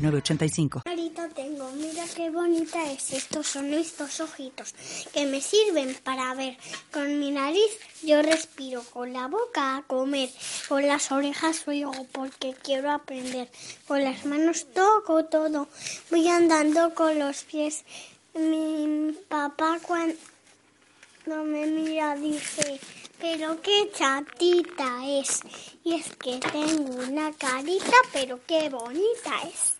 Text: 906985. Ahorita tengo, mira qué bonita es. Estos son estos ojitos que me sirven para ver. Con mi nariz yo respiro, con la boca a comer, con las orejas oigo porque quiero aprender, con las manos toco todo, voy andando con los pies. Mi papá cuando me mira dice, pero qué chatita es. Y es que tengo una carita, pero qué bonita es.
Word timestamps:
906985. 0.00 0.82
Ahorita 0.86 1.28
tengo, 1.28 1.70
mira 1.72 2.04
qué 2.14 2.30
bonita 2.30 2.90
es. 2.90 3.12
Estos 3.12 3.46
son 3.46 3.72
estos 3.74 4.20
ojitos 4.20 4.74
que 5.12 5.26
me 5.26 5.40
sirven 5.40 5.96
para 6.02 6.34
ver. 6.34 6.56
Con 6.92 7.18
mi 7.18 7.30
nariz 7.30 7.70
yo 8.02 8.22
respiro, 8.22 8.82
con 8.82 9.12
la 9.12 9.28
boca 9.28 9.76
a 9.76 9.82
comer, 9.82 10.30
con 10.68 10.86
las 10.86 11.12
orejas 11.12 11.66
oigo 11.66 11.92
porque 12.12 12.54
quiero 12.62 12.90
aprender, 12.90 13.48
con 13.86 14.02
las 14.02 14.24
manos 14.24 14.66
toco 14.72 15.24
todo, 15.24 15.68
voy 16.10 16.26
andando 16.28 16.94
con 16.94 17.18
los 17.18 17.44
pies. 17.44 17.84
Mi 18.34 19.12
papá 19.28 19.78
cuando 19.86 20.16
me 21.44 21.66
mira 21.66 22.14
dice, 22.16 22.80
pero 23.20 23.60
qué 23.60 23.90
chatita 23.92 25.06
es. 25.06 25.40
Y 25.84 25.94
es 25.94 26.16
que 26.16 26.38
tengo 26.38 26.94
una 27.02 27.32
carita, 27.32 27.96
pero 28.12 28.40
qué 28.46 28.68
bonita 28.70 29.42
es. 29.46 29.79